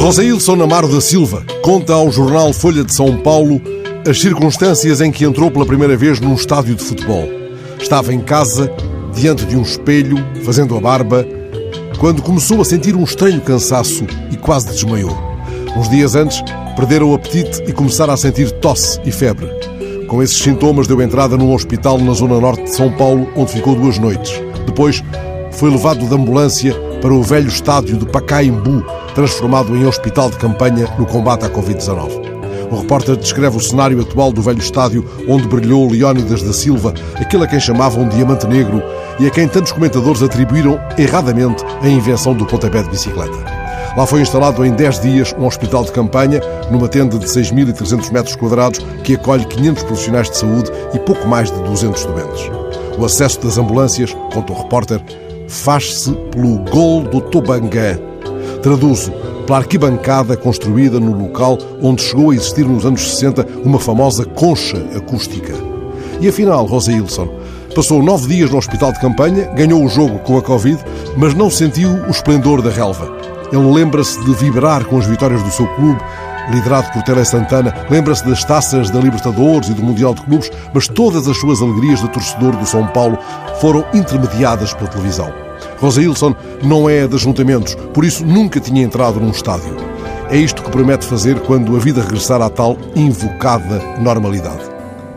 Rosaílson 0.00 0.54
Amaro 0.62 0.88
da 0.88 0.98
Silva 0.98 1.44
conta 1.62 1.92
ao 1.92 2.10
jornal 2.10 2.54
Folha 2.54 2.82
de 2.82 2.92
São 2.92 3.18
Paulo 3.18 3.60
as 4.08 4.18
circunstâncias 4.18 5.02
em 5.02 5.12
que 5.12 5.26
entrou 5.26 5.50
pela 5.50 5.66
primeira 5.66 5.94
vez 5.94 6.18
num 6.18 6.34
estádio 6.34 6.74
de 6.74 6.82
futebol. 6.82 7.28
Estava 7.78 8.10
em 8.10 8.18
casa, 8.18 8.72
diante 9.12 9.44
de 9.44 9.58
um 9.58 9.62
espelho, 9.62 10.16
fazendo 10.42 10.74
a 10.74 10.80
barba, 10.80 11.26
quando 11.98 12.22
começou 12.22 12.62
a 12.62 12.64
sentir 12.64 12.96
um 12.96 13.04
estranho 13.04 13.42
cansaço 13.42 14.06
e 14.32 14.38
quase 14.38 14.68
desmaiou. 14.68 15.14
Uns 15.76 15.90
dias 15.90 16.14
antes, 16.14 16.40
perdera 16.74 17.04
o 17.04 17.12
apetite 17.12 17.62
e 17.66 17.72
começara 17.72 18.14
a 18.14 18.16
sentir 18.16 18.50
tosse 18.52 18.98
e 19.04 19.12
febre. 19.12 19.50
Com 20.08 20.22
esses 20.22 20.38
sintomas, 20.38 20.86
deu 20.86 21.02
entrada 21.02 21.36
num 21.36 21.52
hospital 21.52 21.98
na 21.98 22.14
zona 22.14 22.40
norte 22.40 22.62
de 22.62 22.74
São 22.74 22.90
Paulo, 22.90 23.28
onde 23.36 23.52
ficou 23.52 23.74
duas 23.74 23.98
noites. 23.98 24.32
Depois, 24.64 25.04
foi 25.52 25.70
levado 25.70 26.08
de 26.08 26.14
ambulância 26.14 26.74
para 27.02 27.12
o 27.12 27.22
velho 27.22 27.48
estádio 27.48 27.98
de 27.98 28.06
Pacaembu, 28.06 28.82
transformado 29.10 29.76
em 29.76 29.86
hospital 29.86 30.30
de 30.30 30.36
campanha 30.36 30.88
no 30.98 31.06
combate 31.06 31.44
à 31.44 31.50
Covid-19. 31.50 32.30
O 32.70 32.76
repórter 32.80 33.16
descreve 33.16 33.56
o 33.56 33.60
cenário 33.60 34.00
atual 34.00 34.32
do 34.32 34.40
velho 34.40 34.58
estádio 34.58 35.04
onde 35.28 35.48
brilhou 35.48 35.90
Leónidas 35.90 36.42
da 36.42 36.52
Silva, 36.52 36.94
aquele 37.16 37.44
a 37.44 37.46
quem 37.46 37.58
chamavam 37.58 38.08
Diamante 38.08 38.46
Negro 38.46 38.80
e 39.18 39.26
a 39.26 39.30
quem 39.30 39.48
tantos 39.48 39.72
comentadores 39.72 40.22
atribuíram 40.22 40.80
erradamente 40.96 41.64
a 41.82 41.88
invenção 41.88 42.32
do 42.32 42.46
pontapé 42.46 42.82
de 42.82 42.90
bicicleta. 42.90 43.60
Lá 43.96 44.06
foi 44.06 44.20
instalado 44.20 44.64
em 44.64 44.72
10 44.72 45.00
dias 45.00 45.34
um 45.36 45.46
hospital 45.46 45.84
de 45.84 45.90
campanha, 45.90 46.40
numa 46.70 46.86
tenda 46.86 47.18
de 47.18 47.26
6.300 47.26 48.12
metros 48.12 48.36
quadrados, 48.36 48.78
que 49.02 49.14
acolhe 49.14 49.44
500 49.44 49.82
profissionais 49.82 50.30
de 50.30 50.36
saúde 50.36 50.70
e 50.94 50.98
pouco 51.00 51.26
mais 51.26 51.50
de 51.50 51.60
200 51.62 52.04
doentes. 52.04 52.50
O 52.96 53.04
acesso 53.04 53.40
das 53.40 53.58
ambulâncias, 53.58 54.14
conta 54.32 54.52
o 54.52 54.62
repórter, 54.62 55.02
faz-se 55.48 56.12
pelo 56.30 56.58
Gol 56.70 57.02
do 57.02 57.20
Tobangã. 57.20 58.09
Traduzo, 58.62 59.10
pela 59.46 59.58
arquibancada 59.58 60.36
construída 60.36 61.00
no 61.00 61.16
local 61.16 61.58
onde 61.82 62.02
chegou 62.02 62.30
a 62.30 62.34
existir 62.34 62.64
nos 62.64 62.84
anos 62.84 63.00
60 63.00 63.46
uma 63.64 63.78
famosa 63.78 64.24
concha 64.24 64.76
acústica. 64.94 65.54
E 66.20 66.28
afinal, 66.28 66.66
Rosa 66.66 66.92
Ilson 66.92 67.28
passou 67.74 68.02
nove 68.02 68.28
dias 68.28 68.50
no 68.50 68.58
hospital 68.58 68.92
de 68.92 69.00
campanha, 69.00 69.46
ganhou 69.54 69.82
o 69.82 69.88
jogo 69.88 70.18
com 70.20 70.36
a 70.36 70.42
Covid, 70.42 70.78
mas 71.16 71.34
não 71.34 71.48
sentiu 71.48 71.88
o 71.88 72.10
esplendor 72.10 72.60
da 72.60 72.70
relva. 72.70 73.10
Ele 73.50 73.72
lembra-se 73.72 74.22
de 74.24 74.34
vibrar 74.34 74.84
com 74.84 74.98
as 74.98 75.06
vitórias 75.06 75.42
do 75.42 75.50
seu 75.50 75.66
clube, 75.74 76.00
liderado 76.50 76.90
por 76.92 77.02
Tele 77.02 77.24
Santana, 77.24 77.74
lembra-se 77.88 78.26
das 78.26 78.44
taças 78.44 78.90
da 78.90 79.00
Libertadores 79.00 79.68
e 79.68 79.74
do 79.74 79.82
Mundial 79.82 80.14
de 80.14 80.22
Clubes, 80.22 80.50
mas 80.74 80.88
todas 80.88 81.28
as 81.28 81.36
suas 81.36 81.62
alegrias 81.62 82.00
de 82.00 82.08
torcedor 82.08 82.56
do 82.56 82.66
São 82.66 82.86
Paulo 82.88 83.18
foram 83.60 83.84
intermediadas 83.94 84.74
pela 84.74 84.90
televisão. 84.90 85.32
Rosa 85.78 86.02
Ilson 86.02 86.34
não 86.62 86.88
é 86.88 87.06
de 87.06 87.14
ajuntamentos, 87.14 87.74
por 87.94 88.04
isso 88.04 88.24
nunca 88.24 88.60
tinha 88.60 88.82
entrado 88.82 89.20
num 89.20 89.30
estádio. 89.30 89.76
É 90.28 90.36
isto 90.36 90.62
que 90.62 90.70
promete 90.70 91.06
fazer 91.06 91.40
quando 91.40 91.74
a 91.74 91.78
vida 91.80 92.02
regressar 92.02 92.40
à 92.40 92.48
tal 92.48 92.76
invocada 92.94 93.80
normalidade. 93.98 94.69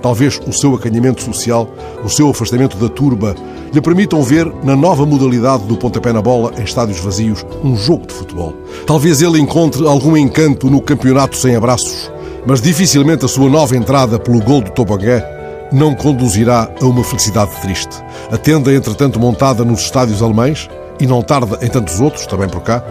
Talvez 0.03 0.37
o 0.45 0.51
seu 0.51 0.75
acanhamento 0.75 1.23
social, 1.23 1.67
o 2.03 2.09
seu 2.09 2.29
afastamento 2.29 2.75
da 2.75 2.89
turba, 2.89 3.33
lhe 3.73 3.79
permitam 3.79 4.21
ver, 4.21 4.51
na 4.61 4.75
nova 4.75 5.05
modalidade 5.05 5.63
do 5.63 5.77
pontapé 5.77 6.11
na 6.11 6.21
bola 6.21 6.51
em 6.57 6.63
estádios 6.63 6.99
vazios, 6.99 7.45
um 7.63 7.73
jogo 7.77 8.05
de 8.05 8.13
futebol. 8.13 8.53
Talvez 8.85 9.21
ele 9.21 9.39
encontre 9.39 9.87
algum 9.87 10.17
encanto 10.17 10.69
no 10.69 10.81
campeonato 10.81 11.37
sem 11.37 11.55
abraços, 11.55 12.11
mas 12.45 12.61
dificilmente 12.61 13.23
a 13.23 13.29
sua 13.29 13.49
nova 13.49 13.77
entrada 13.77 14.19
pelo 14.19 14.41
gol 14.41 14.61
do 14.61 14.71
Tobogã 14.71 15.23
não 15.71 15.95
conduzirá 15.95 16.69
a 16.81 16.85
uma 16.85 17.03
felicidade 17.03 17.51
triste. 17.61 18.03
A 18.29 18.38
tenda, 18.38 18.73
entretanto, 18.73 19.17
montada 19.21 19.63
nos 19.63 19.79
estádios 19.79 20.21
alemães, 20.21 20.69
e 20.99 21.07
não 21.07 21.21
tarda 21.21 21.57
em 21.65 21.69
tantos 21.69 21.99
outros, 21.99 22.27
também 22.27 22.49
por 22.49 22.61
cá, 22.61 22.83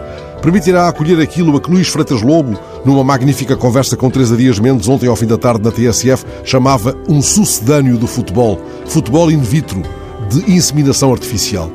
permitirá 0.43 0.89
acolher 0.89 1.21
aquilo 1.21 1.55
a 1.55 1.61
que 1.61 1.71
Luís 1.71 1.87
Freitas 1.87 2.21
Lobo, 2.21 2.59
numa 2.83 3.01
magnífica 3.01 3.55
conversa 3.55 3.95
com 3.95 4.09
Teresa 4.09 4.35
Dias 4.35 4.59
Mendes 4.59 4.89
ontem 4.89 5.07
ao 5.07 5.15
fim 5.15 5.25
da 5.25 5.37
tarde 5.37 5.63
na 5.63 5.71
TSF, 5.71 6.25
chamava 6.43 6.93
um 7.07 7.21
sucedâneo 7.21 7.97
do 7.97 8.05
futebol, 8.05 8.59
futebol 8.85 9.31
in 9.31 9.39
vitro, 9.39 9.81
de 10.29 10.51
inseminação 10.51 11.13
artificial. 11.13 11.71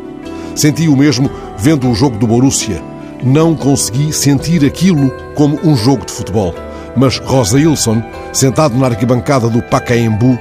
Senti 0.55 0.87
o 0.87 0.95
mesmo 0.95 1.31
vendo 1.57 1.89
o 1.89 1.95
jogo 1.95 2.19
do 2.19 2.27
Borussia. 2.27 2.83
Não 3.25 3.57
consegui 3.57 4.13
sentir 4.13 4.63
aquilo 4.67 5.11
como 5.35 5.59
um 5.65 5.75
jogo 5.75 6.05
de 6.05 6.13
futebol. 6.13 6.55
Mas 6.95 7.19
Rosa 7.21 7.59
Ilson, 7.59 8.03
sentado 8.35 8.77
na 8.77 8.87
arquibancada 8.87 9.49
do 9.49 9.63
Pacaembu, 9.63 10.39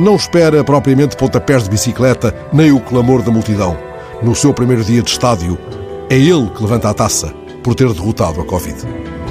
não 0.00 0.16
espera 0.16 0.64
propriamente 0.64 1.16
pontapés 1.16 1.62
de 1.62 1.70
bicicleta 1.70 2.34
nem 2.52 2.72
o 2.72 2.80
clamor 2.80 3.22
da 3.22 3.30
multidão. 3.30 3.76
No 4.20 4.34
seu 4.34 4.52
primeiro 4.52 4.82
dia 4.82 5.00
de 5.00 5.10
estádio, 5.10 5.56
é 6.10 6.16
ele 6.16 6.50
que 6.50 6.62
levanta 6.62 6.90
a 6.90 6.94
taça 6.94 7.32
por 7.68 7.74
ter 7.74 7.92
derrotado 7.92 8.40
a 8.40 8.46
Covid. 8.46 9.27